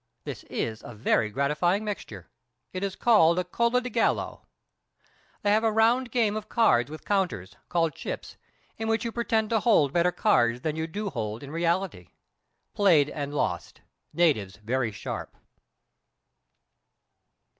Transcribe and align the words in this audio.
This 0.23 0.41
is 0.45 0.81
a 0.83 0.95
very 0.95 1.29
gratifying 1.29 1.83
mixture. 1.85 2.31
It 2.73 2.83
is 2.83 2.95
called 2.95 3.37
a 3.37 3.43
Cola 3.43 3.81
de 3.81 3.89
gallo. 3.91 4.47
They 5.43 5.51
have 5.51 5.63
a 5.63 5.71
round 5.71 6.09
game 6.09 6.35
of 6.35 6.49
cards 6.49 6.89
with 6.89 7.05
counters, 7.05 7.55
called 7.69 7.93
chips, 7.93 8.35
in 8.79 8.87
which 8.87 9.05
you 9.05 9.11
pretend 9.11 9.51
to 9.51 9.59
hold 9.59 9.93
better 9.93 10.11
cards 10.11 10.61
than 10.61 10.75
you 10.75 10.87
do 10.87 11.11
hold 11.11 11.43
in 11.43 11.51
reality. 11.51 12.07
Played 12.73 13.11
and 13.11 13.31
lost. 13.31 13.81
Natives 14.11 14.55
very 14.55 14.91
sharp. 14.91 15.37